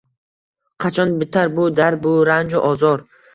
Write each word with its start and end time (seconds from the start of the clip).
Qachon 0.85 1.13
bitar 1.19 1.51
bu 1.59 1.67
dard, 1.81 2.01
bu 2.07 2.15
ranju 2.31 2.65
ozor? 2.73 3.07